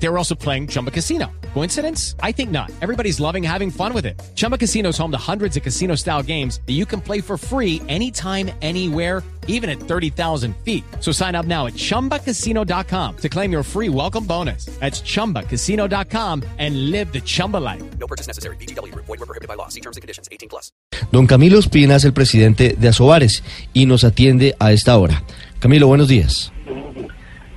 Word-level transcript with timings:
They 0.00 0.08
were 0.08 0.18
also 0.18 0.34
playing 0.34 0.68
Chumba 0.68 0.90
Casino. 0.90 1.30
Coincidence? 1.54 2.14
I 2.22 2.32
think 2.32 2.50
not. 2.50 2.70
Everybody's 2.80 3.18
loving 3.18 3.42
having 3.42 3.70
fun 3.70 3.92
with 3.92 4.06
it. 4.06 4.20
Chumba 4.34 4.56
Casino 4.56 4.90
is 4.90 4.98
home 4.98 5.10
to 5.10 5.18
hundreds 5.18 5.56
of 5.56 5.62
casino 5.62 5.96
style 5.96 6.22
games 6.22 6.60
that 6.66 6.74
you 6.74 6.86
can 6.86 7.00
play 7.00 7.20
for 7.20 7.36
free 7.36 7.82
anytime, 7.88 8.50
anywhere, 8.62 9.24
even 9.48 9.68
at 9.68 9.80
30,000 9.80 10.54
feet. 10.64 10.84
So 11.00 11.10
sign 11.10 11.34
up 11.34 11.46
now 11.46 11.66
at 11.66 11.74
chumbacasino.com 11.74 13.16
to 13.16 13.28
claim 13.28 13.50
your 13.50 13.64
free 13.64 13.88
welcome 13.88 14.24
bonus. 14.24 14.66
That's 14.78 15.00
chumbacasino.com 15.00 16.44
and 16.58 16.90
live 16.92 17.12
the 17.12 17.20
Chumba 17.20 17.56
life. 17.56 17.82
No 17.98 18.06
purchase 18.06 18.28
necessary. 18.28 18.56
BGW. 18.56 18.94
Void 18.94 19.08
were 19.08 19.26
prohibited 19.26 19.48
by 19.48 19.54
law. 19.54 19.68
See 19.68 19.80
terms 19.80 19.96
and 19.96 20.02
conditions. 20.02 20.28
18 20.30 20.48
plus. 20.48 20.70
Don 21.10 21.26
Camilo 21.26 21.58
Espina 21.58 21.96
es 21.96 22.04
el 22.04 22.12
presidente 22.12 22.76
de 22.78 22.88
Asobares 22.88 23.42
y 23.72 23.86
nos 23.86 24.04
atiende 24.04 24.54
a 24.60 24.72
esta 24.72 24.96
hora. 24.96 25.24
Camilo, 25.60 25.88
buenos 25.88 26.08
días. 26.08 26.52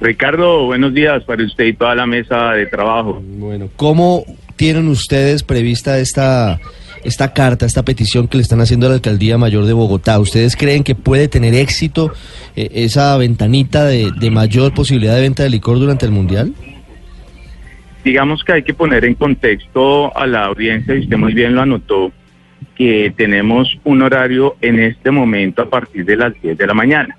Ricardo, 0.02 0.66
buenos 0.66 0.96
días 0.96 1.24
para 1.26 1.44
usted 1.44 1.66
y 1.66 1.74
toda 1.74 1.94
la 1.94 2.08
mesa 2.08 2.54
de 2.54 2.66
trabajo. 2.66 3.22
Bueno, 3.24 3.70
¿cómo 3.76 4.26
tienen 4.56 4.88
ustedes 4.88 5.44
prevista 5.44 6.00
esta, 6.00 6.60
esta 7.04 7.34
carta, 7.34 7.68
esta 7.68 7.86
petición 7.86 8.28
que 8.28 8.38
le 8.38 8.44
están 8.44 8.62
haciendo 8.62 8.88
a 8.88 8.90
la 8.90 8.96
Alcaldía 8.96 9.38
Mayor 9.38 9.66
de 9.66 9.74
Bogotá? 9.74 10.20
¿Ustedes 10.20 10.56
creen 10.56 10.84
que 10.84 10.96
puede 10.96 11.28
tener 11.28 11.54
éxito 11.54 12.12
eh, 12.56 12.70
esa 12.74 13.16
ventanita 13.18 13.86
de, 13.86 14.12
de 14.20 14.32
mayor 14.32 14.74
posibilidad 14.74 15.14
de 15.14 15.22
venta 15.22 15.44
de 15.44 15.52
licor 15.52 15.78
durante 15.78 16.08
el 16.08 16.12
Mundial? 16.12 16.56
Digamos 18.04 18.44
que 18.44 18.54
hay 18.54 18.64
que 18.64 18.74
poner 18.74 19.06
en 19.06 19.14
contexto 19.14 20.18
a 20.18 20.26
la 20.26 20.46
audiencia, 20.46 20.96
y 20.96 21.02
usted 21.02 21.18
muy 21.18 21.36
bien 21.36 21.54
lo 21.54 21.62
anotó, 21.62 22.12
que 22.76 23.14
tenemos 23.16 23.78
un 23.84 24.02
horario 24.02 24.56
en 24.62 24.80
este 24.80 25.12
momento 25.12 25.62
a 25.62 25.70
partir 25.70 26.06
de 26.06 26.16
las 26.16 26.34
10 26.42 26.58
de 26.58 26.66
la 26.66 26.74
mañana. 26.74 27.18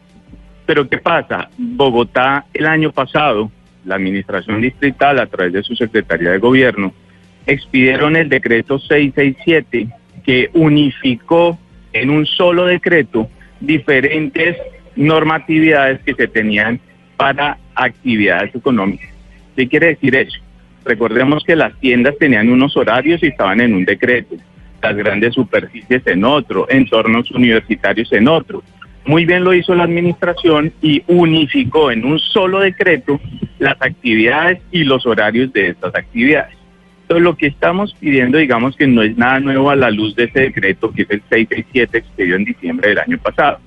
Pero 0.72 0.88
¿qué 0.88 0.96
pasa? 0.96 1.50
Bogotá 1.58 2.46
el 2.54 2.64
año 2.64 2.92
pasado, 2.92 3.52
la 3.84 3.96
administración 3.96 4.62
distrital 4.62 5.18
a 5.18 5.26
través 5.26 5.52
de 5.52 5.62
su 5.62 5.76
Secretaría 5.76 6.30
de 6.30 6.38
Gobierno, 6.38 6.94
expidieron 7.46 8.16
el 8.16 8.30
decreto 8.30 8.78
667 8.78 9.88
que 10.24 10.48
unificó 10.54 11.58
en 11.92 12.08
un 12.08 12.24
solo 12.24 12.64
decreto 12.64 13.28
diferentes 13.60 14.56
normatividades 14.96 16.00
que 16.04 16.14
se 16.14 16.26
tenían 16.26 16.80
para 17.18 17.58
actividades 17.74 18.54
económicas. 18.54 19.10
¿Qué 19.54 19.68
quiere 19.68 19.88
decir 19.88 20.16
eso? 20.16 20.38
Recordemos 20.86 21.44
que 21.44 21.54
las 21.54 21.78
tiendas 21.80 22.16
tenían 22.18 22.48
unos 22.48 22.78
horarios 22.78 23.22
y 23.22 23.26
estaban 23.26 23.60
en 23.60 23.74
un 23.74 23.84
decreto, 23.84 24.36
las 24.82 24.96
grandes 24.96 25.34
superficies 25.34 26.06
en 26.06 26.24
otro, 26.24 26.66
entornos 26.70 27.30
universitarios 27.30 28.10
en 28.14 28.26
otro. 28.26 28.62
Muy 29.04 29.24
bien 29.24 29.42
lo 29.42 29.52
hizo 29.52 29.74
la 29.74 29.84
administración 29.84 30.72
y 30.80 31.02
unificó 31.08 31.90
en 31.90 32.04
un 32.04 32.18
solo 32.18 32.60
decreto 32.60 33.20
las 33.58 33.76
actividades 33.80 34.60
y 34.70 34.84
los 34.84 35.04
horarios 35.06 35.52
de 35.52 35.68
estas 35.68 35.94
actividades. 35.94 36.56
Entonces 37.02 37.24
lo 37.24 37.36
que 37.36 37.48
estamos 37.48 37.94
pidiendo, 37.98 38.38
digamos 38.38 38.76
que 38.76 38.86
no 38.86 39.02
es 39.02 39.16
nada 39.16 39.40
nuevo 39.40 39.70
a 39.70 39.76
la 39.76 39.90
luz 39.90 40.14
de 40.14 40.24
ese 40.24 40.40
decreto, 40.40 40.92
que 40.92 41.02
es 41.02 41.10
el 41.10 41.22
667 41.28 41.98
expedido 41.98 42.36
en 42.36 42.44
diciembre 42.44 42.90
del 42.90 42.98
año 43.00 43.18
pasado. 43.18 43.58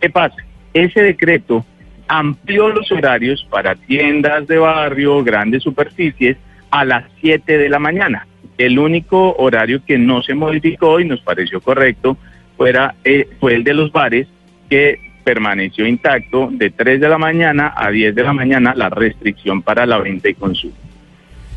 ¿Qué 0.00 0.10
pasa? 0.10 0.36
Ese 0.74 1.00
decreto 1.00 1.64
amplió 2.08 2.68
los 2.68 2.90
horarios 2.90 3.46
para 3.50 3.74
tiendas 3.76 4.46
de 4.48 4.58
barrio, 4.58 5.22
grandes 5.22 5.62
superficies, 5.62 6.36
a 6.70 6.84
las 6.84 7.04
7 7.20 7.58
de 7.58 7.68
la 7.68 7.78
mañana. 7.78 8.26
El 8.58 8.78
único 8.78 9.34
horario 9.36 9.82
que 9.86 9.98
no 9.98 10.22
se 10.22 10.34
modificó 10.34 10.98
y 10.98 11.04
nos 11.04 11.20
pareció 11.20 11.60
correcto 11.60 12.16
fuera, 12.56 12.94
eh, 13.04 13.28
fue 13.38 13.54
el 13.54 13.64
de 13.64 13.74
los 13.74 13.92
bares, 13.92 14.26
que 14.72 14.98
permaneció 15.22 15.86
intacto 15.86 16.48
de 16.50 16.70
3 16.70 16.98
de 16.98 17.06
la 17.06 17.18
mañana 17.18 17.74
a 17.76 17.90
10 17.90 18.14
de 18.14 18.22
la 18.22 18.32
mañana 18.32 18.72
la 18.74 18.88
restricción 18.88 19.60
para 19.60 19.84
la 19.84 19.98
venta 19.98 20.30
y 20.30 20.34
consumo. 20.34 20.72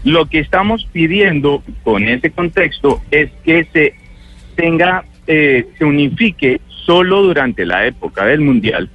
Lo 0.04 0.26
que 0.26 0.40
estamos 0.40 0.86
pidiendo 0.92 1.64
con 1.84 2.04
ese 2.10 2.32
contexto 2.32 3.02
es 3.12 3.32
que 3.46 3.66
se 3.72 3.96
tenga, 4.58 5.06
eh, 5.28 5.66
se 5.78 5.86
unifique 5.86 6.60
solo 6.68 7.22
durante 7.22 7.66
la 7.66 7.86
época 7.88 8.26
del 8.26 8.42
Mundial, 8.42 8.90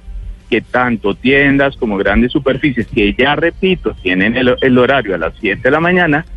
que 0.51 0.61
tanto 0.61 1.15
tiendas 1.15 1.75
como 1.77 1.97
grandes 1.97 2.31
superficies, 2.31 2.85
que 2.85 3.15
ya 3.15 3.35
repito, 3.35 3.95
tienen 4.03 4.37
el, 4.37 4.55
el 4.61 4.77
horario 4.77 5.15
a 5.15 5.17
las 5.17 5.33
7 5.39 5.61
de 5.63 5.71
la 5.71 5.79
mañana, 5.79 6.27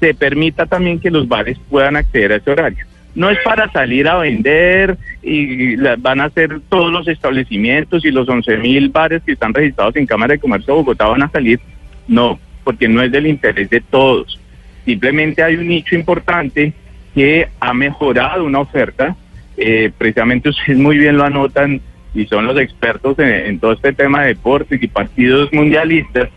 se 0.00 0.14
permita 0.14 0.64
también 0.64 0.98
que 0.98 1.10
los 1.10 1.28
bares 1.28 1.58
puedan 1.68 1.96
acceder 1.96 2.32
a 2.32 2.36
ese 2.36 2.50
horario. 2.50 2.86
No 3.14 3.30
es 3.30 3.38
para 3.44 3.70
salir 3.70 4.08
a 4.08 4.18
vender 4.18 4.98
y 5.22 5.76
van 5.76 6.20
a 6.20 6.30
ser 6.30 6.60
todos 6.68 6.90
los 6.90 7.06
establecimientos 7.06 8.04
y 8.04 8.10
los 8.10 8.28
11 8.28 8.56
mil 8.58 8.88
bares 8.88 9.22
que 9.22 9.32
están 9.32 9.54
registrados 9.54 9.94
en 9.96 10.06
Cámara 10.06 10.34
de 10.34 10.40
Comercio 10.40 10.74
de 10.74 10.80
Bogotá 10.80 11.06
van 11.06 11.22
a 11.22 11.30
salir. 11.30 11.60
No, 12.08 12.38
porque 12.64 12.88
no 12.88 13.02
es 13.02 13.12
del 13.12 13.26
interés 13.26 13.70
de 13.70 13.80
todos. 13.80 14.40
Simplemente 14.84 15.42
hay 15.42 15.56
un 15.56 15.68
nicho 15.68 15.94
importante 15.94 16.72
que 17.14 17.48
ha 17.60 17.72
mejorado 17.72 18.44
una 18.44 18.60
oferta. 18.60 19.16
Eh, 19.56 19.92
precisamente 19.96 20.48
ustedes 20.48 20.78
muy 20.78 20.98
bien 20.98 21.16
lo 21.16 21.24
anotan 21.24 21.80
y 22.14 22.26
son 22.26 22.46
los 22.46 22.58
expertos 22.58 23.18
en, 23.20 23.28
en 23.28 23.58
todo 23.60 23.72
este 23.72 23.92
tema 23.92 24.22
de 24.22 24.28
deportes 24.28 24.82
y 24.82 24.88
partidos 24.88 25.52
mundialistas. 25.52 26.28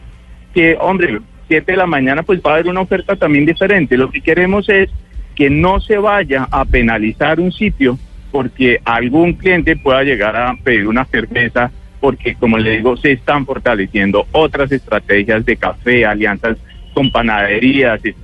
Que, 0.54 0.78
hombre, 0.80 1.20
7 1.48 1.72
de 1.72 1.78
la 1.78 1.86
mañana 1.86 2.24
pues 2.24 2.40
va 2.46 2.52
a 2.52 2.54
haber 2.56 2.68
una 2.68 2.82
oferta 2.82 3.16
también 3.16 3.46
diferente. 3.46 3.98
Lo 3.98 4.12
que 4.12 4.22
queremos 4.22 4.70
es 4.70 4.90
que 5.38 5.52
no 5.52 5.80
se 5.80 6.00
vaya 6.00 6.48
a 6.50 6.66
penalizar 6.66 7.40
un 7.40 7.52
sitio 7.52 8.00
porque 8.32 8.82
algún 8.84 9.34
cliente 9.34 9.76
pueda 9.76 10.02
llegar 10.02 10.36
a 10.36 10.56
pedir 10.64 10.88
una 10.88 11.06
cerveza 11.06 11.72
porque, 12.00 12.34
como 12.34 12.58
le 12.58 12.78
digo, 12.78 12.98
se 12.98 13.12
están 13.12 13.46
fortaleciendo 13.46 14.26
otras 14.32 14.72
estrategias 14.72 15.46
de 15.46 15.56
café, 15.56 16.06
alianzas 16.08 16.58
con 16.94 17.12
panaderías, 17.12 18.04
eh, 18.04 18.16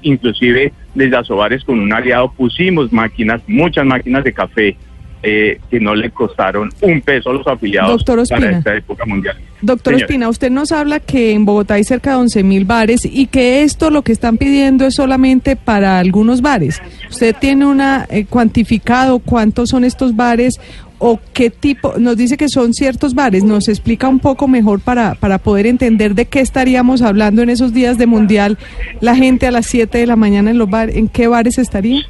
inclusive 0.00 0.72
desde 0.94 1.16
Asobares 1.18 1.64
con 1.64 1.80
un 1.80 1.92
aliado 1.92 2.32
pusimos 2.32 2.90
máquinas, 2.94 3.42
muchas 3.46 3.84
máquinas 3.84 4.24
de 4.24 4.32
café 4.32 4.76
eh, 5.22 5.60
que 5.68 5.80
no 5.80 5.94
le 5.94 6.10
costaron 6.10 6.70
un 6.80 7.00
peso 7.00 7.30
a 7.30 7.32
los 7.32 7.46
afiliados 7.46 7.90
Doctor 7.90 8.28
para 8.28 8.38
Ospina. 8.38 8.58
esta 8.58 8.76
época 8.76 9.04
mundial. 9.04 9.36
Doctor 9.60 9.94
Señora. 9.94 10.04
Espina, 10.06 10.28
usted 10.28 10.50
nos 10.50 10.70
habla 10.70 11.00
que 11.00 11.32
en 11.32 11.44
Bogotá 11.44 11.74
hay 11.74 11.84
cerca 11.84 12.10
de 12.10 12.16
11 12.16 12.42
mil 12.44 12.64
bares 12.64 13.04
y 13.04 13.26
que 13.26 13.64
esto 13.64 13.90
lo 13.90 14.02
que 14.02 14.12
están 14.12 14.36
pidiendo 14.38 14.86
es 14.86 14.94
solamente 14.94 15.56
para 15.56 15.98
algunos 15.98 16.40
bares. 16.40 16.80
¿Usted 17.10 17.34
tiene 17.34 17.66
una 17.66 18.06
eh, 18.10 18.26
cuantificado 18.26 19.18
cuántos 19.18 19.70
son 19.70 19.82
estos 19.82 20.14
bares 20.14 20.60
o 20.98 21.18
qué 21.32 21.50
tipo? 21.50 21.94
Nos 21.98 22.16
dice 22.16 22.36
que 22.36 22.48
son 22.48 22.72
ciertos 22.72 23.14
bares. 23.14 23.42
¿Nos 23.42 23.68
explica 23.68 24.08
un 24.08 24.20
poco 24.20 24.46
mejor 24.46 24.80
para, 24.80 25.16
para 25.16 25.38
poder 25.38 25.66
entender 25.66 26.14
de 26.14 26.26
qué 26.26 26.38
estaríamos 26.38 27.02
hablando 27.02 27.42
en 27.42 27.50
esos 27.50 27.72
días 27.72 27.98
de 27.98 28.06
mundial? 28.06 28.56
La 29.00 29.16
gente 29.16 29.48
a 29.48 29.50
las 29.50 29.66
7 29.66 29.98
de 29.98 30.06
la 30.06 30.16
mañana 30.16 30.52
en 30.52 30.58
los 30.58 30.70
bares, 30.70 30.94
¿en 30.96 31.08
qué 31.08 31.26
bares 31.26 31.58
estaría? 31.58 32.02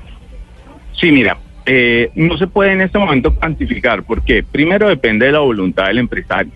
Sí, 1.01 1.11
mira, 1.13 1.39
eh, 1.71 2.11
no 2.15 2.39
se 2.39 2.47
puede 2.47 2.73
en 2.73 2.81
este 2.81 2.99
momento 2.99 3.35
cuantificar 3.35 4.03
porque 4.03 4.43
primero 4.43 4.89
depende 4.89 5.27
de 5.27 5.33
la 5.33 5.41
voluntad 5.41 5.89
del 5.89 5.99
empresario. 5.99 6.53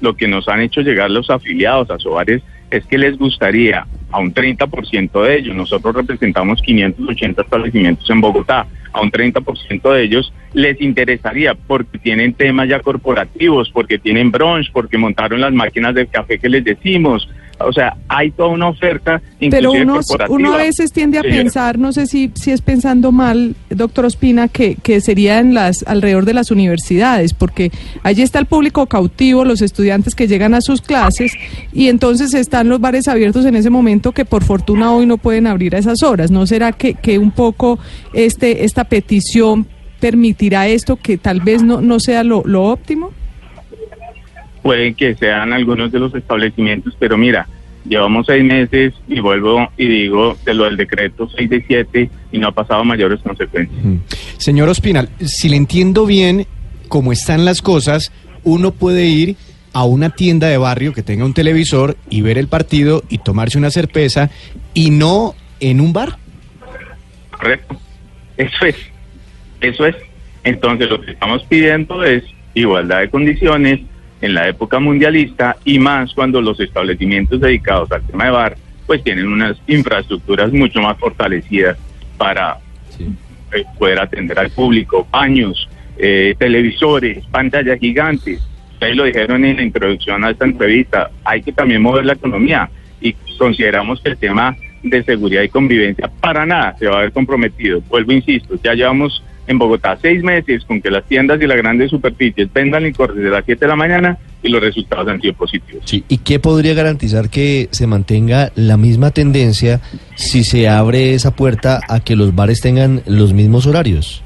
Lo 0.00 0.16
que 0.16 0.26
nos 0.26 0.48
han 0.48 0.60
hecho 0.60 0.80
llegar 0.80 1.08
los 1.08 1.30
afiliados 1.30 1.88
a 1.88 2.00
Sobares 2.00 2.42
es 2.68 2.84
que 2.86 2.98
les 2.98 3.16
gustaría 3.16 3.86
a 4.10 4.18
un 4.18 4.34
30% 4.34 5.22
de 5.22 5.38
ellos, 5.38 5.54
nosotros 5.54 5.94
representamos 5.94 6.60
580 6.62 7.42
establecimientos 7.42 8.10
en 8.10 8.20
Bogotá, 8.20 8.66
a 8.92 9.00
un 9.02 9.12
30% 9.12 9.92
de 9.92 10.02
ellos 10.02 10.32
les 10.52 10.80
interesaría 10.80 11.54
porque 11.54 11.98
tienen 11.98 12.32
temas 12.32 12.68
ya 12.68 12.80
corporativos, 12.80 13.70
porque 13.70 13.98
tienen 13.98 14.32
brunch, 14.32 14.72
porque 14.72 14.98
montaron 14.98 15.40
las 15.40 15.52
máquinas 15.52 15.94
del 15.94 16.08
café 16.08 16.38
que 16.38 16.48
les 16.48 16.64
decimos. 16.64 17.28
O 17.58 17.72
sea, 17.72 17.96
hay 18.08 18.30
toda 18.32 18.50
una 18.50 18.68
oferta 18.68 19.22
Pero 19.38 19.74
inclusive 19.74 20.24
uno, 20.28 20.52
a 20.52 20.58
veces 20.58 20.92
tiende 20.92 21.18
a 21.18 21.22
Señora. 21.22 21.42
pensar, 21.42 21.78
no 21.78 21.92
sé 21.92 22.06
si, 22.06 22.30
si 22.34 22.50
es 22.50 22.60
pensando 22.60 23.12
mal, 23.12 23.56
doctor 23.70 24.04
Ospina, 24.04 24.48
que, 24.48 24.76
que 24.76 25.00
sería 25.00 25.38
en 25.38 25.54
las, 25.54 25.82
alrededor 25.86 26.26
de 26.26 26.34
las 26.34 26.50
universidades, 26.50 27.32
porque 27.32 27.70
allí 28.02 28.22
está 28.22 28.38
el 28.38 28.46
público 28.46 28.86
cautivo, 28.86 29.44
los 29.44 29.62
estudiantes 29.62 30.14
que 30.14 30.28
llegan 30.28 30.52
a 30.54 30.60
sus 30.60 30.82
clases, 30.82 31.32
y 31.72 31.88
entonces 31.88 32.34
están 32.34 32.68
los 32.68 32.80
bares 32.80 33.08
abiertos 33.08 33.46
en 33.46 33.56
ese 33.56 33.70
momento 33.70 34.12
que 34.12 34.24
por 34.24 34.44
fortuna 34.44 34.92
hoy 34.92 35.06
no 35.06 35.16
pueden 35.16 35.46
abrir 35.46 35.76
a 35.76 35.78
esas 35.78 36.02
horas. 36.02 36.30
¿No 36.30 36.46
será 36.46 36.72
que, 36.72 36.94
que 36.94 37.18
un 37.18 37.30
poco 37.30 37.78
este, 38.12 38.64
esta 38.64 38.84
petición 38.84 39.66
permitirá 39.98 40.68
esto 40.68 40.96
que 40.96 41.16
tal 41.16 41.40
vez 41.40 41.62
no, 41.62 41.80
no 41.80 42.00
sea 42.00 42.22
lo, 42.22 42.42
lo 42.44 42.64
óptimo? 42.64 43.12
Pueden 44.66 44.96
que 44.96 45.14
sean 45.14 45.52
algunos 45.52 45.92
de 45.92 46.00
los 46.00 46.12
establecimientos, 46.12 46.96
pero 46.98 47.16
mira, 47.16 47.46
llevamos 47.88 48.26
seis 48.26 48.42
meses 48.42 48.94
y 49.06 49.20
vuelvo 49.20 49.70
y 49.76 49.86
digo 49.86 50.36
de 50.44 50.54
lo 50.54 50.64
del 50.64 50.76
decreto 50.76 51.30
6 51.36 51.48
de 51.48 51.64
7 51.64 52.10
y 52.32 52.38
no 52.38 52.48
ha 52.48 52.52
pasado 52.52 52.84
mayores 52.84 53.20
consecuencias. 53.20 53.80
Señor 54.38 54.68
Ospinal, 54.68 55.08
si 55.20 55.48
le 55.48 55.56
entiendo 55.56 56.04
bien 56.04 56.48
cómo 56.88 57.12
están 57.12 57.44
las 57.44 57.62
cosas, 57.62 58.10
uno 58.42 58.72
puede 58.72 59.06
ir 59.06 59.36
a 59.72 59.84
una 59.84 60.10
tienda 60.10 60.48
de 60.48 60.58
barrio 60.58 60.92
que 60.92 61.04
tenga 61.04 61.24
un 61.24 61.32
televisor 61.32 61.96
y 62.10 62.22
ver 62.22 62.36
el 62.36 62.48
partido 62.48 63.04
y 63.08 63.18
tomarse 63.18 63.58
una 63.58 63.70
cerveza 63.70 64.30
y 64.74 64.90
no 64.90 65.36
en 65.60 65.80
un 65.80 65.92
bar. 65.92 66.18
¿Correcto? 67.30 67.76
Eso 68.36 68.66
es. 68.66 68.74
Eso 69.60 69.86
es. 69.86 69.94
Entonces 70.42 70.90
lo 70.90 71.00
que 71.00 71.12
estamos 71.12 71.44
pidiendo 71.44 72.02
es 72.02 72.24
igualdad 72.54 72.98
de 73.02 73.10
condiciones 73.10 73.80
en 74.20 74.34
la 74.34 74.48
época 74.48 74.78
mundialista 74.78 75.56
y 75.64 75.78
más 75.78 76.12
cuando 76.14 76.40
los 76.40 76.58
establecimientos 76.60 77.40
dedicados 77.40 77.90
al 77.92 78.02
tema 78.02 78.24
de 78.24 78.30
bar 78.30 78.56
pues 78.86 79.02
tienen 79.02 79.26
unas 79.26 79.56
infraestructuras 79.66 80.52
mucho 80.52 80.80
más 80.80 80.96
fortalecidas 80.98 81.76
para 82.16 82.58
eh, 83.52 83.64
poder 83.78 83.98
atender 83.98 84.38
al 84.38 84.50
público, 84.50 85.06
baños, 85.10 85.68
eh, 85.98 86.34
televisores, 86.38 87.24
pantallas 87.26 87.78
gigantes. 87.78 88.40
Ustedes 88.72 88.96
lo 88.96 89.04
dijeron 89.04 89.44
en 89.44 89.56
la 89.56 89.62
introducción 89.62 90.24
a 90.24 90.30
esta 90.30 90.44
entrevista, 90.44 91.10
hay 91.24 91.42
que 91.42 91.52
también 91.52 91.82
mover 91.82 92.04
la 92.04 92.12
economía 92.12 92.70
y 93.00 93.12
consideramos 93.38 94.00
que 94.00 94.10
el 94.10 94.18
tema 94.18 94.56
de 94.82 95.02
seguridad 95.02 95.42
y 95.42 95.48
convivencia 95.48 96.10
para 96.20 96.46
nada 96.46 96.76
se 96.78 96.86
va 96.86 96.98
a 96.98 97.02
ver 97.02 97.12
comprometido. 97.12 97.80
Vuelvo, 97.88 98.12
insisto, 98.12 98.58
ya 98.62 98.74
llevamos 98.74 99.22
en 99.46 99.58
Bogotá 99.58 99.98
seis 100.00 100.22
meses 100.22 100.64
con 100.64 100.80
que 100.80 100.90
las 100.90 101.04
tiendas 101.04 101.40
y 101.40 101.46
las 101.46 101.56
grandes 101.56 101.90
superficies 101.90 102.52
vendan 102.52 102.84
licor 102.84 103.14
desde 103.14 103.30
las 103.30 103.44
7 103.44 103.64
de 103.64 103.68
la 103.68 103.76
mañana 103.76 104.18
y 104.42 104.48
los 104.48 104.60
resultados 104.60 105.08
han 105.08 105.20
sido 105.20 105.34
positivos. 105.34 105.82
Sí, 105.84 106.04
¿y 106.08 106.18
qué 106.18 106.38
podría 106.38 106.74
garantizar 106.74 107.30
que 107.30 107.68
se 107.70 107.86
mantenga 107.86 108.52
la 108.54 108.76
misma 108.76 109.10
tendencia 109.10 109.80
si 110.14 110.44
se 110.44 110.68
abre 110.68 111.14
esa 111.14 111.34
puerta 111.34 111.80
a 111.88 112.00
que 112.00 112.16
los 112.16 112.34
bares 112.34 112.60
tengan 112.60 113.02
los 113.06 113.32
mismos 113.32 113.66
horarios? 113.66 114.22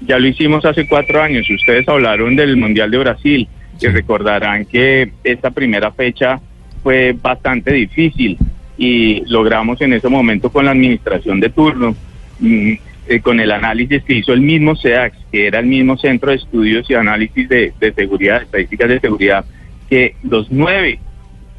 Ya 0.00 0.18
lo 0.18 0.26
hicimos 0.26 0.64
hace 0.64 0.86
cuatro 0.86 1.22
años. 1.22 1.48
Ustedes 1.48 1.88
hablaron 1.88 2.36
del 2.36 2.56
Mundial 2.56 2.90
de 2.90 2.98
Brasil, 2.98 3.48
que 3.80 3.90
recordarán 3.90 4.64
que 4.66 5.10
esta 5.24 5.50
primera 5.50 5.90
fecha 5.92 6.40
fue 6.82 7.16
bastante 7.20 7.72
difícil 7.72 8.38
y 8.78 9.22
logramos 9.26 9.80
en 9.80 9.94
ese 9.94 10.08
momento 10.08 10.50
con 10.50 10.66
la 10.66 10.72
administración 10.72 11.40
de 11.40 11.48
turno, 11.48 11.96
mm, 12.40 12.72
eh, 13.08 13.20
con 13.20 13.40
el 13.40 13.52
análisis 13.52 14.02
que 14.02 14.14
hizo 14.14 14.32
el 14.32 14.40
mismo 14.40 14.76
SEAX, 14.76 15.16
que 15.30 15.46
era 15.46 15.60
el 15.60 15.66
mismo 15.66 15.96
Centro 15.96 16.30
de 16.30 16.36
Estudios 16.36 16.88
y 16.90 16.94
Análisis 16.94 17.48
de, 17.48 17.72
de 17.78 17.92
Seguridad, 17.92 18.42
Estadísticas 18.42 18.88
de 18.88 19.00
Seguridad, 19.00 19.44
que 19.88 20.16
los 20.22 20.50
nueve 20.50 20.98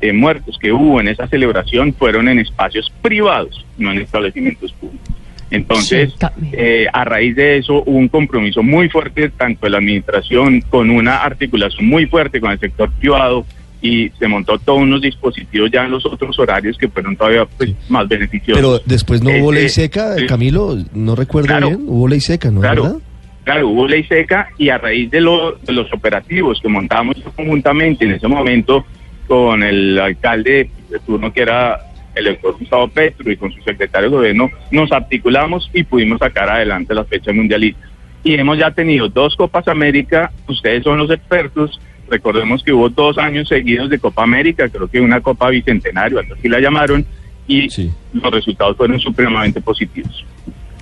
eh, 0.01 0.13
muertos 0.13 0.57
que 0.59 0.71
hubo 0.71 0.99
en 0.99 1.07
esa 1.07 1.27
celebración 1.27 1.93
fueron 1.93 2.27
en 2.27 2.39
espacios 2.39 2.91
privados, 3.01 3.65
no 3.77 3.91
en 3.91 3.99
establecimientos 3.99 4.71
públicos. 4.73 5.07
Entonces, 5.49 6.13
Sí, 6.19 6.49
eh, 6.51 6.87
a 6.91 7.05
raíz 7.05 7.35
de 7.35 7.57
eso 7.57 7.81
hubo 7.85 7.97
un 7.97 8.09
compromiso 8.09 8.61
muy 8.61 8.89
fuerte 8.89 9.29
tanto 9.29 9.65
de 9.65 9.69
la 9.69 9.77
administración 9.77 10.61
con 10.61 10.89
una 10.89 11.23
articulación 11.23 11.87
muy 11.87 12.05
fuerte 12.05 12.41
con 12.41 12.51
el 12.51 12.59
sector 12.59 12.91
privado 12.91 13.45
y 13.81 14.09
se 14.17 14.27
montó 14.27 14.57
todos 14.57 14.79
unos 14.81 15.01
dispositivos 15.01 15.69
ya 15.71 15.85
en 15.85 15.91
los 15.91 16.05
otros 16.05 16.37
horarios 16.39 16.77
que 16.77 16.87
fueron 16.87 17.15
todavía 17.15 17.45
pues, 17.57 17.73
más 17.89 18.07
beneficiosos. 18.07 18.55
Pero 18.55 18.79
después 18.85 19.21
no 19.21 19.29
hubo 19.31 19.51
Eh, 19.51 19.55
ley 19.55 19.65
eh, 19.65 19.69
seca, 19.69 20.15
sí. 20.17 20.25
Camilo, 20.25 20.77
no 20.93 21.15
recuerdo 21.15 21.47
Claro. 21.47 21.67
bien, 21.69 21.83
hubo 21.85 22.07
ley 22.07 22.19
seca, 22.21 22.49
¿no? 22.51 22.61
Claro. 22.61 22.83
¿verdad? 22.83 22.97
Claro, 23.43 23.69
hubo 23.69 23.87
ley 23.87 24.03
seca 24.03 24.49
y 24.57 24.69
a 24.69 24.77
raíz 24.77 25.09
de, 25.11 25.21
lo- 25.21 25.53
de 25.53 25.71
los 25.73 25.91
operativos 25.93 26.59
que 26.61 26.67
montamos 26.67 27.15
conjuntamente 27.35 28.03
en 28.05 28.11
ese 28.11 28.27
momento 28.27 28.85
con 29.27 29.61
el 29.63 29.97
alcalde 29.99 30.69
de 30.89 30.99
turno 30.99 31.31
que 31.31 31.41
era 31.43 31.79
el 32.15 32.25
doctor 32.25 32.55
Gustavo 32.59 32.87
Petro 32.87 33.31
y 33.31 33.37
con 33.37 33.51
su 33.53 33.61
secretario 33.61 34.09
de 34.09 34.15
gobierno, 34.17 34.49
nos 34.71 34.91
articulamos 34.91 35.69
y 35.73 35.83
pudimos 35.83 36.17
sacar 36.19 36.49
adelante 36.49 36.95
las 36.95 37.07
fechas 37.07 37.35
mundialistas. 37.35 37.87
Y 38.23 38.33
hemos 38.33 38.57
ya 38.57 38.71
tenido 38.71 39.07
dos 39.07 39.35
Copas 39.35 39.67
América, 39.67 40.31
ustedes 40.47 40.83
son 40.83 40.97
los 40.97 41.11
expertos, 41.11 41.79
recordemos 42.09 42.63
que 42.63 42.73
hubo 42.73 42.89
dos 42.89 43.17
años 43.17 43.47
seguidos 43.47 43.89
de 43.89 43.99
Copa 43.99 44.23
América, 44.23 44.67
creo 44.69 44.87
que 44.87 44.99
una 45.01 45.21
Copa 45.21 45.49
Bicentenario, 45.49 46.19
así 46.19 46.47
la 46.47 46.59
llamaron, 46.59 47.05
y 47.47 47.69
Sí. 47.69 47.91
los 48.13 48.31
resultados 48.31 48.75
fueron 48.77 48.99
supremamente 48.99 49.61
positivos. 49.61 50.25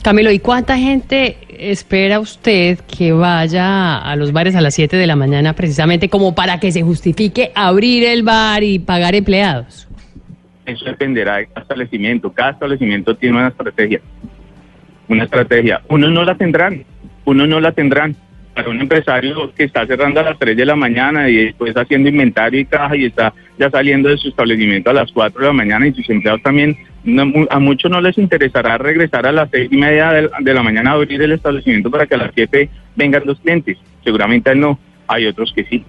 Camilo, 0.02 0.30
¿y 0.32 0.38
cuánta 0.38 0.78
gente 0.78 1.38
espera 1.50 2.20
usted 2.20 2.80
que 2.82 3.12
vaya 3.12 3.98
a 3.98 4.16
los 4.16 4.32
bares 4.32 4.56
a 4.56 4.62
las 4.62 4.76
7 4.76 4.98
de 4.98 5.08
la 5.08 5.16
mañana 5.16 5.54
precisamente 5.54 6.10
como 6.10 6.36
para 6.36 6.60
que 6.60 6.72
se 6.72 6.84
justifique 6.84 7.52
abrir 7.56 8.04
el 8.04 8.22
bar 8.22 8.64
y 8.64 8.78
pagar 8.78 9.16
empleados? 9.16 9.88
Eso 10.66 10.86
dependerá 10.86 11.38
de 11.38 11.48
cada 11.48 11.62
establecimiento. 11.62 12.32
Cada 12.32 12.52
establecimiento 12.52 13.16
tiene 13.16 13.38
una 13.38 13.48
estrategia. 13.48 14.00
Una 15.08 15.24
estrategia. 15.24 15.82
Unos 15.90 16.12
no 16.12 16.24
la 16.24 16.36
tendrán, 16.36 16.84
unos 17.26 17.48
no 17.48 17.60
la 17.60 17.72
tendrán. 17.72 18.16
Para 18.56 18.70
un 18.70 18.80
empresario 18.80 19.54
que 19.54 19.66
está 19.66 19.86
cerrando 19.86 20.22
a 20.22 20.24
las 20.24 20.40
3 20.40 20.56
de 20.56 20.66
la 20.66 20.76
mañana 20.78 21.30
y 21.30 21.36
después 21.36 21.76
haciendo 21.76 22.08
inventario 22.08 22.62
y 22.62 22.66
caja 22.66 22.96
y 22.96 23.06
está 23.06 23.34
ya 23.60 23.70
saliendo 23.70 24.08
de 24.10 24.18
su 24.18 24.30
establecimiento 24.30 24.90
a 24.90 24.94
las 24.94 25.12
4 25.12 25.42
de 25.42 25.48
la 25.48 25.54
mañana 25.54 25.86
y 25.88 25.94
sus 25.94 26.10
empleados 26.10 26.42
también, 26.42 26.78
no- 27.04 27.30
a 27.50 27.60
muchos 27.60 27.92
no 27.92 28.00
les 28.00 28.18
interesará 28.18 28.78
regresar 28.78 29.26
a 29.28 29.34
las 29.34 29.50
6 29.52 29.68
y 29.72 29.78
media 29.78 30.12
de, 30.14 30.30
de 30.40 30.54
la 30.54 30.64
mañana 30.64 30.92
a 30.92 30.94
abrir 30.94 31.22
el 31.22 31.34
establecimiento 31.34 31.92
para 31.92 32.06
que 32.08 32.16
a 32.16 32.20
las 32.20 32.32
7 32.34 32.70
vengan 32.96 33.24
los 33.26 33.40
clientes. 33.42 33.78
Seguramente 34.06 34.56
no. 34.56 34.80
Hay 35.08 35.26
otros 35.26 35.52
que 35.54 35.66
sí. 35.66 35.84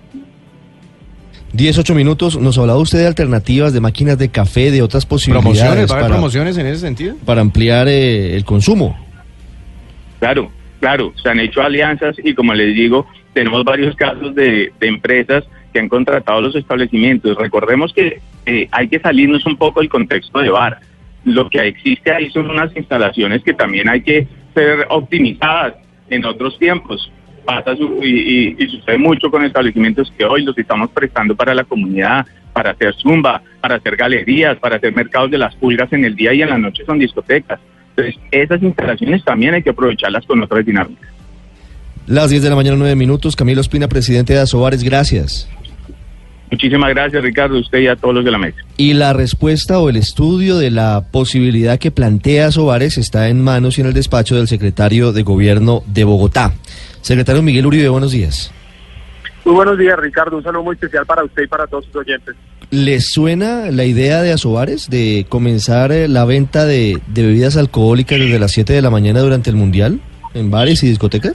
10, 1.52 1.78
8 1.78 1.94
minutos, 1.94 2.36
nos 2.38 2.58
hablaba 2.58 2.78
usted 2.80 2.98
de 2.98 3.06
alternativas, 3.06 3.72
de 3.72 3.80
máquinas 3.80 4.18
de 4.18 4.28
café, 4.28 4.70
de 4.72 4.82
otras 4.82 5.06
¿Promociones? 5.06 5.42
posibilidades 5.44 5.90
¿Va 5.90 5.94
a 5.94 5.98
haber 5.98 6.04
para, 6.08 6.14
promociones 6.16 6.58
en 6.58 6.66
ese 6.66 6.80
sentido? 6.80 7.14
para 7.24 7.40
ampliar 7.40 7.86
eh, 7.88 8.36
el 8.36 8.44
consumo. 8.44 8.98
Claro, 10.18 10.50
claro, 10.80 11.12
se 11.22 11.28
han 11.28 11.40
hecho 11.40 11.62
alianzas 11.62 12.16
y 12.22 12.34
como 12.34 12.54
les 12.54 12.74
digo, 12.74 13.06
tenemos 13.32 13.64
varios 13.64 13.94
casos 13.96 14.34
de, 14.34 14.72
empresas 14.80 15.44
que 15.72 15.80
han 15.80 15.88
contratado 15.88 16.40
los 16.40 16.54
establecimientos. 16.56 17.36
Recordemos 17.36 17.92
que 17.92 18.20
eh, 18.46 18.68
hay 18.70 18.88
que 18.88 18.98
salirnos 19.00 19.44
un 19.46 19.56
poco 19.56 19.80
del 19.80 19.88
contexto 19.88 20.38
de 20.38 20.50
bar. 20.50 20.78
Lo 21.24 21.48
que 21.50 21.58
existe 21.60 22.12
ahí 22.12 22.30
son 22.30 22.48
unas 22.50 22.74
instalaciones 22.76 23.42
que 23.42 23.52
también 23.52 23.88
hay 23.88 24.00
que 24.02 24.26
ser 24.54 24.86
optimizadas 24.88 25.74
en 26.08 26.24
otros 26.24 26.58
tiempos. 26.58 27.10
Pasa 27.44 27.74
y, 28.02 28.06
y- 28.06 28.56
y 28.58 28.68
sucede 28.68 28.98
mucho 28.98 29.30
con 29.30 29.44
establecimientos 29.44 30.12
que 30.16 30.24
hoy 30.24 30.42
los 30.44 30.56
estamos 30.58 30.90
prestando 30.90 31.36
para 31.36 31.54
la 31.54 31.64
comunidad, 31.64 32.26
para 32.52 32.70
hacer 32.70 32.94
zumba, 32.94 33.42
para 33.60 33.76
hacer 33.76 33.96
galerías, 33.96 34.56
para 34.58 34.76
hacer 34.76 34.94
mercados 34.94 35.30
de 35.30 35.38
las 35.38 35.54
pulgas 35.56 35.92
en 35.92 36.04
el 36.04 36.16
día 36.16 36.32
y 36.32 36.42
en 36.42 36.48
la 36.50 36.58
noche 36.58 36.84
son 36.86 36.98
discotecas. 36.98 37.60
Entonces, 37.96 38.20
esas 38.30 38.62
instalaciones 38.62 39.24
también 39.24 39.54
hay 39.54 39.62
que 39.62 39.70
aprovecharlas 39.70 40.24
con 40.26 40.42
otras 40.42 40.64
dinámicas. 40.66 41.08
Las 42.06 42.30
10 42.30 42.42
de 42.42 42.50
la 42.50 42.56
mañana, 42.56 42.76
9 42.76 42.94
minutos. 42.94 43.34
Camilo 43.34 43.60
Espina, 43.60 43.88
presidente 43.88 44.32
de 44.32 44.40
Asobares, 44.40 44.82
gracias. 44.82 45.48
Muchísimas 46.50 46.90
gracias, 46.90 47.22
Ricardo, 47.22 47.56
a 47.56 47.60
usted 47.60 47.78
y 47.80 47.88
a 47.88 47.96
todos 47.96 48.14
los 48.14 48.24
de 48.24 48.30
la 48.30 48.38
mesa. 48.38 48.58
Y 48.76 48.94
la 48.94 49.12
respuesta 49.12 49.80
o 49.80 49.88
el 49.88 49.96
estudio 49.96 50.58
de 50.58 50.70
la 50.70 51.06
posibilidad 51.10 51.78
que 51.78 51.90
plantea 51.90 52.52
Sobares 52.52 52.98
está 52.98 53.28
en 53.28 53.42
manos 53.42 53.78
y 53.78 53.80
en 53.80 53.88
el 53.88 53.94
despacho 53.94 54.36
del 54.36 54.46
secretario 54.46 55.12
de 55.12 55.22
Gobierno 55.24 55.82
de 55.88 56.04
Bogotá. 56.04 56.52
Secretario 57.00 57.42
Miguel 57.42 57.66
Uribe, 57.66 57.88
buenos 57.88 58.12
días. 58.12 58.52
Muy 59.44 59.54
buenos 59.54 59.76
días, 59.76 59.98
Ricardo. 59.98 60.36
Un 60.36 60.44
saludo 60.44 60.62
muy 60.62 60.74
especial 60.74 61.04
para 61.06 61.24
usted 61.24 61.42
y 61.42 61.46
para 61.48 61.66
todos 61.66 61.84
sus 61.86 61.96
oyentes. 61.96 62.36
¿Les 62.70 63.10
suena 63.10 63.70
la 63.70 63.84
idea 63.84 64.22
de 64.22 64.32
Asobares 64.32 64.90
de 64.90 65.24
comenzar 65.28 65.92
eh, 65.92 66.08
la 66.08 66.24
venta 66.24 66.64
de, 66.64 67.00
bebidas 67.06 67.56
alcohólicas 67.56 68.18
desde 68.18 68.40
las 68.40 68.50
7 68.52 68.72
de 68.72 68.82
la 68.82 68.90
mañana 68.90 69.20
durante 69.20 69.50
el 69.50 69.56
Mundial 69.56 70.00
en 70.34 70.50
bares 70.50 70.82
y 70.82 70.88
discotecas? 70.88 71.34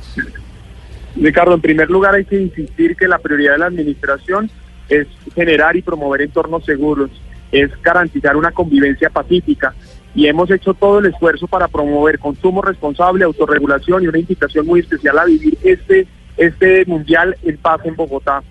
Ricardo, 1.15 1.53
en 1.53 1.61
primer 1.61 1.89
lugar 1.89 2.15
hay 2.15 2.25
que 2.25 2.41
insistir 2.41 2.97
que 2.97 3.07
la 3.07 3.17
prioridad 3.19 3.53
de 3.53 3.59
la 3.59 3.65
administración 3.67 4.49
es 4.89 5.07
generar 5.33 5.77
y 5.77 5.81
promover 5.81 6.21
entornos 6.21 6.65
seguros, 6.65 7.09
es 7.51 7.69
garantizar 7.81 8.35
una 8.35 8.51
convivencia 8.51 9.09
pacífica 9.09 9.73
y 10.13 10.27
hemos 10.27 10.51
hecho 10.51 10.73
todo 10.73 10.99
el 10.99 11.05
esfuerzo 11.05 11.47
para 11.47 11.69
promover 11.69 12.19
consumo 12.19 12.61
responsable, 12.61 13.23
autorregulación 13.23 14.03
y 14.03 14.07
una 14.07 14.19
invitación 14.19 14.65
muy 14.65 14.81
especial 14.81 15.17
a 15.17 15.25
vivir 15.25 15.57
este, 15.63 16.07
este 16.35 16.85
mundial 16.85 17.37
en 17.43 17.57
paz 17.57 17.79
en 17.85 17.95
Bogotá. 17.95 18.43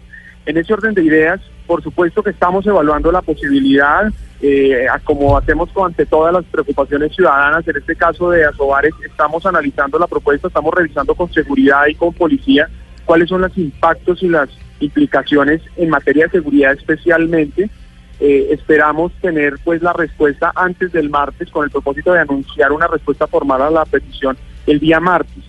En 0.47 0.57
ese 0.57 0.73
orden 0.73 0.95
de 0.95 1.05
ideas, 1.05 1.41
por 1.67 1.83
supuesto 1.83 2.23
que 2.23 2.31
estamos 2.31 2.67
evaluando 2.67 3.13
la 3.13 3.23
posibilidad, 3.23 4.11
eh, 4.41 4.87
como 5.05 5.37
hacemos 5.37 5.71
con 5.71 5.87
ante 5.87 6.07
todas 6.07 6.33
las 6.33 6.45
preocupaciones 6.47 7.15
ciudadanas, 7.15 7.67
en 7.69 7.77
este 7.77 7.95
caso 7.95 8.31
de 8.31 8.45
Asobares, 8.45 8.95
estamos 9.05 9.45
analizando 9.45 9.99
la 9.99 10.07
propuesta, 10.07 10.49
estamos 10.49 10.73
revisando 10.75 11.15
con 11.15 11.33
seguridad 11.33 11.87
y 11.87 11.95
con 11.95 12.13
policía 12.13 12.69
cuáles 13.05 13.29
son 13.29 13.43
los 13.43 13.57
impactos 13.59 14.23
y 14.23 14.29
las 14.29 14.49
implicaciones 14.81 15.61
en 15.77 15.91
materia 15.91 16.25
de 16.25 16.33
seguridad 16.33 16.73
especialmente. 16.73 17.71
Eh, 18.19 18.49
esperamos 18.51 19.13
tener 19.21 19.55
pues 19.65 19.83
la 19.83 19.93
respuesta 19.93 20.53
antes 20.55 20.93
del 20.93 21.09
martes 21.09 21.51
con 21.51 21.65
el 21.65 21.71
propósito 21.71 22.13
de 22.13 22.21
anunciar 22.21 22.73
una 22.73 22.87
respuesta 22.87 23.27
formal 23.27 23.63
a 23.63 23.71
la 23.71 23.85
petición 23.85 24.37
el 24.67 24.79
día 24.79 25.01
martes. 25.01 25.45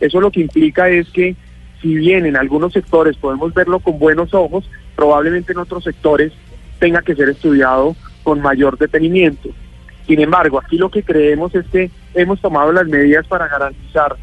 Eso 0.00 0.20
lo 0.20 0.30
que 0.30 0.40
implica 0.40 0.88
es 0.88 1.08
que 1.10 1.36
si 1.84 1.94
bien 1.96 2.24
en 2.24 2.34
algunos 2.34 2.72
sectores 2.72 3.14
podemos 3.18 3.52
verlo 3.52 3.78
con 3.78 3.98
buenos 3.98 4.32
ojos, 4.32 4.64
probablemente 4.96 5.52
en 5.52 5.58
otros 5.58 5.84
sectores 5.84 6.32
tenga 6.78 7.02
que 7.02 7.14
ser 7.14 7.28
estudiado 7.28 7.94
con 8.22 8.40
mayor 8.40 8.78
detenimiento. 8.78 9.50
Sin 10.06 10.18
embargo, 10.20 10.58
aquí 10.58 10.78
lo 10.78 10.88
que 10.88 11.02
creemos 11.02 11.54
es 11.54 11.66
que 11.66 11.90
hemos 12.14 12.40
tomado 12.40 12.72
las 12.72 12.86
medidas 12.86 13.26
para 13.26 13.48
garantizar, 13.48 14.16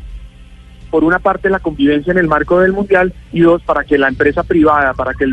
por 0.90 1.04
una 1.04 1.20
parte, 1.20 1.52
la 1.52 1.60
convivencia 1.60 2.10
en 2.10 2.18
el 2.18 2.28
marco 2.28 2.60
del 2.60 2.74
Mundial 2.74 3.14
y 3.32 3.42
dos, 3.42 3.62
para 3.62 3.84
que 3.84 4.00
la 4.00 4.08
empresa 4.08 4.42
privada, 4.42 4.96
para 4.96 5.14
que, 5.14 5.28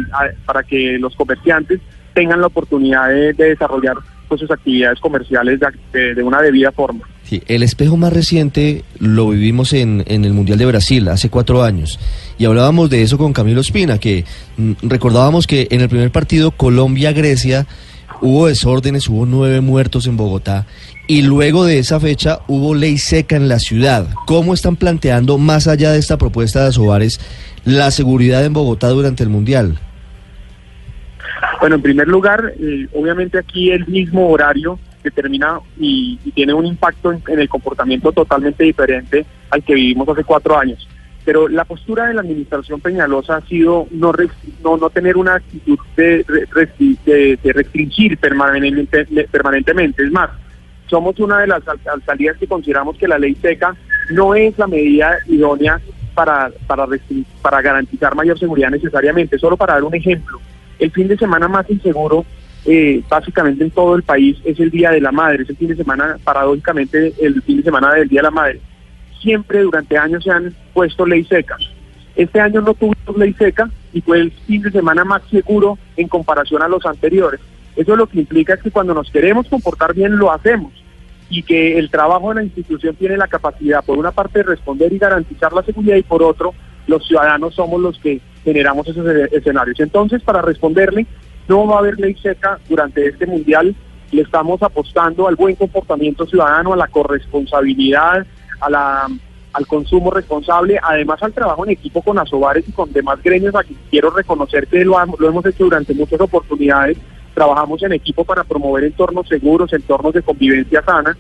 para 0.45 0.63
que 0.65 0.99
los 0.99 1.17
comerciantes 1.17 1.81
tengan 2.13 2.43
la 2.43 2.49
oportunidad 2.49 3.09
de, 3.09 3.33
de 3.33 3.49
desarrollar 3.49 3.97
pues, 4.29 4.43
sus 4.43 4.51
actividades 4.51 5.01
comerciales 5.01 5.61
de 5.93 6.23
una 6.23 6.43
debida 6.43 6.73
forma. 6.73 7.09
El 7.47 7.63
espejo 7.63 7.97
más 7.97 8.13
reciente 8.13 8.85
lo 8.99 9.29
vivimos 9.29 9.73
en, 9.73 10.03
en 10.07 10.25
el 10.25 10.33
Mundial 10.33 10.59
de 10.59 10.67
Brasil 10.67 11.09
hace 11.09 11.29
cuatro 11.29 11.63
años 11.63 11.99
y 12.39 12.45
hablábamos 12.45 12.89
de 12.89 13.03
eso 13.03 13.19
con 13.19 13.33
Camilo 13.33 13.61
Espina, 13.61 13.99
que 13.99 14.25
mm, 14.57 14.73
recordábamos 14.83 15.47
que 15.47 15.69
en 15.71 15.81
el 15.81 15.89
primer 15.89 16.11
partido 16.11 16.53
Colombia-Grecia 16.53 17.67
hubo 18.21 18.47
desórdenes, 18.47 19.09
hubo 19.09 19.27
nueve 19.27 19.61
muertos 19.61 20.07
en 20.07 20.17
Bogotá 20.17 20.67
y 21.07 21.23
luego 21.23 21.65
de 21.65 21.79
esa 21.79 21.99
fecha 21.99 22.41
hubo 22.47 22.75
ley 22.75 22.99
seca 22.99 23.37
en 23.37 23.49
la 23.49 23.59
ciudad. 23.59 24.09
¿Cómo 24.27 24.55
están 24.55 24.77
planteando, 24.77 25.39
más 25.39 25.67
allá 25.67 25.93
de 25.93 25.99
esta 25.99 26.19
propuesta 26.19 26.63
de 26.63 26.69
Asobares, 26.69 27.21
la 27.65 27.91
seguridad 27.91 28.45
en 28.45 28.53
Bogotá 28.53 28.89
durante 28.89 29.23
el 29.23 29.29
Mundial? 29.29 29.79
Bueno, 31.61 31.77
en 31.77 31.83
primer 31.83 32.07
lugar, 32.07 32.53
eh, 32.61 32.87
obviamente 32.95 33.39
aquí 33.39 33.71
el 33.71 33.87
mismo 33.87 34.29
horario 34.29 34.79
determina 35.11 35.61
y, 35.79 36.19
y 36.25 36.31
tiene 36.33 36.55
un 36.55 36.67
impacto 36.67 37.13
en, 37.13 37.23
en 37.29 37.41
el 37.41 37.49
comportamiento 37.49 38.13
totalmente 38.13 38.65
diferente 38.65 39.25
al 39.51 39.63
que 39.63 39.75
vivimos 39.75 40.09
hace 40.09 40.25
cuatro 40.25 40.59
años. 40.59 40.87
Pero 41.25 41.47
la 41.47 41.65
postura 41.67 42.07
de 42.07 42.15
la 42.15 42.23
administración 42.23 42.81
Peñalosa 42.81 43.37
ha 43.37 43.41
sido 43.43 43.87
no, 43.91 44.13
no, 44.65 44.77
no 44.79 44.89
tener 44.91 45.17
una 45.19 45.35
actitud 45.35 45.79
de, 45.97 46.25
de- 47.05 47.39
de 47.43 47.53
restringir 47.53 48.17
permanentemente, 48.19 49.05
permanentemente. 49.31 50.05
Es 50.05 50.11
más, 50.11 50.31
somos 50.87 51.19
una 51.21 51.41
de 51.41 51.49
las 51.49 51.67
al- 51.69 51.81
alcaldías 51.93 52.37
que 52.39 52.47
consideramos 52.47 52.97
que 52.97 53.07
la 53.09 53.19
ley 53.19 53.35
seca 53.35 53.75
no 54.11 54.35
es 54.35 54.57
la 54.59 54.67
medida 54.67 55.19
idónea 55.27 55.79
para, 56.15 56.51
para, 56.67 56.87
para 57.43 57.61
garantizar 57.61 58.15
mayor 58.15 58.39
seguridad 58.39 58.71
necesariamente. 58.71 59.39
Solo 59.39 59.57
para 59.59 59.75
dar 59.75 59.85
un 59.85 59.95
ejemplo, 59.95 60.41
el 60.79 60.91
fin 60.93 61.09
de 61.09 61.19
semana 61.19 61.47
más 61.47 61.69
inseguro 61.69 62.25
eh, 62.65 63.03
básicamente 63.09 63.65
en 63.65 63.71
todo 63.71 63.97
el 63.97 64.03
país 64.03 64.37
es 64.45 64.59
el 64.61 64.71
Día 64.71 64.91
de 64.91 65.01
la 65.01 65.13
Madre, 65.13 65.43
es 65.43 65.51
el 65.51 65.57
fin 65.57 65.69
de 65.69 65.77
semana, 65.77 66.19
paradójicamente, 66.23 67.15
el 67.21 67.43
fin 67.43 67.59
de 67.59 67.63
semana 67.63 67.95
del 67.95 68.09
Día 68.09 68.21
de 68.21 68.25
la 68.25 68.31
Madre. 68.31 68.61
Siempre 69.21 69.63
durante 69.63 69.97
años 69.97 70.25
se 70.25 70.31
han 70.31 70.55
puesto 70.73 71.07
ley 71.07 71.25
seca. 71.25 71.57
Este 72.15 72.41
año 72.41 72.61
no 72.61 72.75
tuvimos 72.75 73.17
ley 73.17 73.33
seca 73.35 73.71
y 73.93 74.01
fue 74.01 74.21
el 74.21 74.33
fin 74.47 74.63
de 74.63 74.71
semana 74.71 75.05
más 75.05 75.23
seguro 75.31 75.79
en 75.97 76.09
comparación 76.09 76.63
a 76.63 76.69
los 76.69 76.85
anteriores. 76.85 77.41
Eso 77.77 77.95
lo 77.95 78.07
que 78.09 78.19
implica 78.19 78.55
es 78.55 78.63
que 78.63 78.71
cuando 78.71 78.93
nos 78.93 79.11
queremos 79.11 79.47
comportar 79.49 79.95
bien 79.95 80.17
lo 80.17 80.33
hacemos 80.33 80.73
y 81.31 81.43
que 81.43 81.79
el 81.79 81.91
trabajo 81.91 82.31
de 82.31 82.37
la 82.37 82.43
institución 82.43 82.97
tiene 82.97 83.17
la 83.17 83.29
capacidad, 83.29 83.85
por 83.85 83.99
una 83.99 84.13
parte, 84.13 84.41
de 84.41 84.45
responder 84.45 84.93
y 84.93 84.99
garantizar 84.99 85.53
la 85.53 85.63
seguridad 85.63 85.97
y 85.97 86.03
por 86.03 86.23
otro, 86.23 86.55
los 86.87 87.07
ciudadanos 87.07 87.55
somos 87.55 87.81
los 87.81 87.99
que 87.99 88.21
generamos 88.45 88.89
esos 88.89 89.07
escenarios. 89.31 89.79
Entonces, 89.79 90.23
para 90.23 90.43
responderle, 90.43 91.07
no 91.49 91.67
va 91.67 91.77
a 91.77 91.79
haber 91.79 91.99
ley 91.99 92.15
seca 92.15 92.59
durante 92.69 93.07
este 93.07 93.27
mundial. 93.27 93.75
Le 94.11 94.23
estamos 94.23 94.63
apostando 94.63 95.29
al 95.29 95.37
buen 95.37 95.57
comportamiento 95.57 96.27
ciudadano, 96.27 96.73
a 96.73 96.77
la 96.77 96.89
corresponsabilidad, 96.89 98.27
a 98.61 98.71
la, 98.71 99.07
al 99.53 99.67
consumo 99.67 100.11
responsable, 100.11 100.79
además 100.83 101.23
al 101.23 101.33
trabajo 101.33 101.65
en 101.65 101.73
equipo 101.73 102.01
con 102.03 102.19
Asobares 102.19 102.67
y 102.69 102.73
con 102.73 102.93
demás 102.93 103.23
gremios. 103.23 103.55
Aquí 103.55 103.77
quiero 103.91 104.11
reconocer 104.11 104.67
que 104.67 104.85
lo, 104.85 104.97
lo 105.19 105.29
hemos 105.29 105.45
hecho 105.47 105.65
durante 105.65 105.95
muchas 105.95 106.21
oportunidades. 106.21 106.97
Trabajamos 107.35 107.83
en 107.83 107.93
equipo 107.93 108.25
para 108.25 108.45
promover 108.45 108.85
entornos 108.85 109.29
seguros, 109.29 109.73
entornos 109.73 110.15
de 110.15 110.23
convivencia 110.23 110.83
sana 110.83 111.17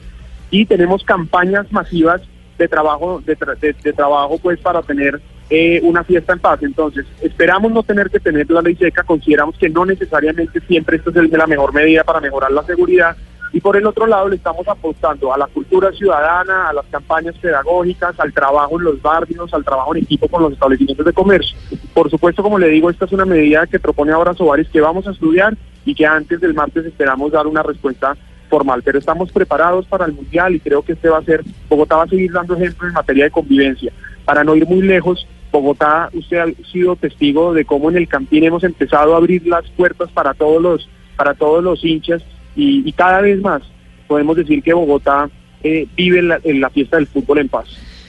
y 0.50 0.64
tenemos 0.64 1.04
campañas 1.04 1.70
masivas 1.70 2.22
de 2.58 2.66
trabajo 2.66 3.22
de, 3.24 3.38
tra- 3.38 3.56
de 3.56 3.92
trabajo 3.92 4.38
pues 4.42 4.58
para 4.60 4.82
tener 4.82 5.20
eh, 5.50 5.80
una 5.82 6.04
fiesta 6.04 6.32
en 6.32 6.40
paz. 6.40 6.62
Entonces 6.62 7.06
esperamos 7.22 7.72
no 7.72 7.82
tener 7.82 8.10
que 8.10 8.20
tener 8.20 8.50
la 8.50 8.62
ley 8.62 8.76
seca 8.76 9.02
consideramos 9.02 9.56
que 9.56 9.68
no 9.68 9.84
necesariamente 9.84 10.60
siempre 10.60 10.96
esto 10.96 11.10
es 11.10 11.30
la 11.30 11.46
mejor 11.46 11.72
medida 11.72 12.04
para 12.04 12.20
mejorar 12.20 12.50
la 12.50 12.62
seguridad. 12.64 13.16
Y 13.50 13.60
por 13.60 13.76
el 13.78 13.86
otro 13.86 14.06
lado 14.06 14.28
le 14.28 14.36
estamos 14.36 14.68
apostando 14.68 15.32
a 15.32 15.38
la 15.38 15.46
cultura 15.46 15.90
ciudadana 15.92 16.68
a 16.68 16.72
las 16.74 16.84
campañas 16.86 17.34
pedagógicas 17.38 18.18
al 18.20 18.32
trabajo 18.32 18.78
en 18.78 18.84
los 18.84 19.00
barrios 19.00 19.54
al 19.54 19.64
trabajo 19.64 19.96
en 19.96 20.02
equipo 20.02 20.28
con 20.28 20.42
los 20.42 20.52
establecimientos 20.52 21.06
de 21.06 21.12
comercio. 21.14 21.56
Por 21.94 22.10
supuesto 22.10 22.42
como 22.42 22.58
le 22.58 22.68
digo 22.68 22.90
esta 22.90 23.06
es 23.06 23.12
una 23.12 23.24
medida 23.24 23.66
que 23.66 23.80
propone 23.80 24.12
ahora 24.12 24.34
Sobares 24.34 24.68
que 24.68 24.82
vamos 24.82 25.06
a 25.06 25.12
estudiar 25.12 25.56
y 25.86 25.94
que 25.94 26.04
antes 26.04 26.40
del 26.40 26.52
martes 26.52 26.84
esperamos 26.84 27.32
dar 27.32 27.46
una 27.46 27.62
respuesta 27.62 28.14
formal, 28.48 28.82
pero 28.82 28.98
estamos 28.98 29.30
preparados 29.32 29.86
para 29.86 30.04
el 30.04 30.12
Mundial 30.12 30.54
y 30.54 30.60
creo 30.60 30.82
que 30.82 30.92
este 30.92 31.08
va 31.08 31.18
a 31.18 31.24
ser, 31.24 31.42
Bogotá 31.68 31.96
va 31.96 32.04
a 32.04 32.08
seguir 32.08 32.32
dando 32.32 32.54
ejemplo 32.56 32.88
en 32.88 32.94
materia 32.94 33.24
de 33.24 33.30
convivencia. 33.30 33.92
Para 34.24 34.44
no 34.44 34.54
ir 34.54 34.66
muy 34.66 34.82
lejos, 34.82 35.26
Bogotá, 35.50 36.10
usted 36.12 36.38
ha 36.38 36.46
sido 36.70 36.96
testigo 36.96 37.54
de 37.54 37.64
cómo 37.64 37.90
en 37.90 37.96
el 37.96 38.08
Campín 38.08 38.44
hemos 38.44 38.64
empezado 38.64 39.14
a 39.14 39.18
abrir 39.18 39.46
las 39.46 39.68
puertas 39.70 40.10
para 40.12 40.34
todos 40.34 40.62
los, 40.62 40.88
para 41.16 41.34
todos 41.34 41.62
los 41.62 41.84
hinchas 41.84 42.22
y, 42.56 42.90
cada 42.92 43.20
vez 43.20 43.40
más 43.40 43.62
podemos 44.06 44.36
decir 44.36 44.62
que 44.62 44.72
Bogotá 44.72 45.30
eh, 45.62 45.86
vive 45.96 46.18
en 46.18 46.28
la, 46.28 46.40
en 46.42 46.60
la 46.60 46.70
fiesta 46.70 46.96
del 46.96 47.06
fútbol 47.06 47.38
en 47.38 47.48
paz. 47.48 47.68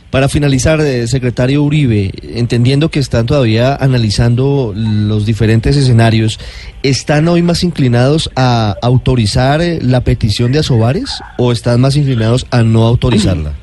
Para 0.10 0.28
finalizar, 0.28 0.82
eh, 0.82 1.08
secretario 1.08 1.62
Uribe, 1.62 2.12
entendiendo 2.24 2.90
que 2.90 3.00
están 3.00 3.28
todavía 3.28 3.76
analizando 3.76 4.74
los 4.76 5.28
diferentes 5.28 5.78
escenarios, 5.78 6.40
¿están 6.82 7.28
hoy 7.28 7.44
más 7.44 7.64
inclinados 7.64 8.32
a 8.36 8.76
autorizar 8.82 9.62
eh, 9.62 9.78
la 9.84 10.02
petición 10.02 10.52
de 10.52 10.60
Asobares 10.60 11.20
o 11.38 11.52
están 11.52 11.80
más 11.82 11.96
inclinados 11.96 12.48
a 12.50 12.64
no 12.64 12.88
autorizarla? 12.88 13.54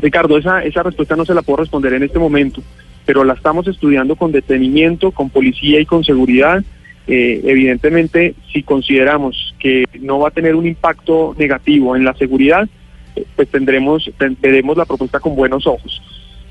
Ricardo, 0.00 0.38
esa, 0.38 0.62
esa 0.62 0.82
respuesta 0.82 1.16
no 1.16 1.24
se 1.24 1.34
la 1.34 1.42
puedo 1.42 1.58
responder 1.58 1.92
en 1.94 2.02
este 2.02 2.18
momento, 2.18 2.62
pero 3.04 3.24
la 3.24 3.34
estamos 3.34 3.66
estudiando 3.66 4.16
con 4.16 4.32
detenimiento, 4.32 5.10
con 5.10 5.30
policía 5.30 5.80
y 5.80 5.86
con 5.86 6.04
seguridad. 6.04 6.62
Eh, 7.06 7.40
evidentemente, 7.44 8.34
si 8.52 8.62
consideramos 8.62 9.54
que 9.58 9.84
no 10.00 10.18
va 10.18 10.28
a 10.28 10.32
tener 10.32 10.54
un 10.54 10.66
impacto 10.66 11.34
negativo 11.38 11.96
en 11.96 12.04
la 12.04 12.14
seguridad, 12.14 12.68
eh, 13.16 13.24
pues 13.34 13.48
tendremos, 13.48 14.10
ten- 14.18 14.36
veremos 14.40 14.76
la 14.76 14.84
propuesta 14.84 15.18
con 15.20 15.34
buenos 15.34 15.66
ojos. 15.66 16.02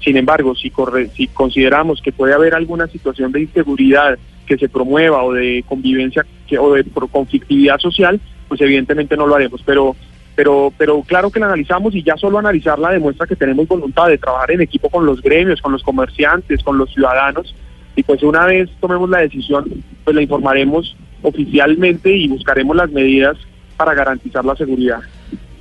Sin 0.04 0.18
embargo, 0.18 0.56
si, 0.56 0.70
corre, 0.70 1.10
si 1.16 1.28
consideramos 1.28 2.02
que 2.02 2.12
puede 2.12 2.34
haber 2.34 2.54
alguna 2.56 2.88
situación 2.88 3.32
de 3.32 3.42
inseguridad 3.42 4.18
que 4.48 4.58
se 4.58 4.70
promueva 4.70 5.24
o 5.24 5.34
de 5.34 5.64
convivencia 5.68 6.26
que, 6.48 6.58
o 6.58 6.74
de 6.74 6.84
conflictividad 7.12 7.78
social, 7.80 8.20
pues 8.48 8.62
evidentemente 8.62 9.18
no 9.18 9.28
lo 9.28 9.36
haremos. 9.36 9.62
Pero 9.66 9.96
pero 10.38 10.72
pero 10.78 11.02
claro 11.02 11.32
que 11.32 11.40
la 11.40 11.48
analizamos 11.48 11.96
y 11.96 12.04
ya 12.04 12.16
solo 12.16 12.38
analizarla 12.38 12.92
demuestra 12.92 13.26
que 13.26 13.36
tenemos 13.36 13.68
voluntad 13.68 14.08
de 14.08 14.20
trabajar 14.20 14.52
en 14.52 14.62
equipo 14.62 14.88
con 14.88 15.04
los 15.04 15.20
gremios, 15.20 15.60
con 15.62 15.72
los 15.72 15.82
comerciantes, 15.82 16.62
con 16.62 16.78
los 16.78 16.94
ciudadanos 16.94 17.56
y 17.96 18.04
pues 18.04 18.22
una 18.22 18.46
vez 18.46 18.70
tomemos 18.80 19.10
la 19.10 19.22
decisión, 19.22 19.66
pues 20.04 20.16
la 20.16 20.22
informaremos 20.22 20.96
oficialmente 21.24 22.16
y 22.16 22.28
buscaremos 22.28 22.76
las 22.76 22.92
medidas 22.92 23.36
para 23.76 23.96
garantizar 23.96 24.46
la 24.46 24.56
seguridad. 24.56 25.00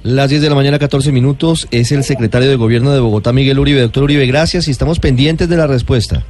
Las 0.03 0.29
10 0.29 0.43
de 0.43 0.51
la 0.51 0.55
mañana, 0.55 0.79
14 0.79 1.11
minutos, 1.11 1.67
es 1.71 1.91
el 1.93 2.05
secretario 2.05 2.51
de 2.51 2.57
Gobierno 2.57 2.93
de 2.93 3.01
Bogotá, 3.01 3.33
Miguel 3.33 3.59
Uribe. 3.59 3.81
Doctor 3.81 4.05
Uribe, 4.05 4.27
gracias 4.27 4.69
y 4.69 4.71
estamos 4.71 5.01
pendientes 5.01 5.49
de 5.49 5.57
la 5.57 5.67
respuesta. 5.67 6.25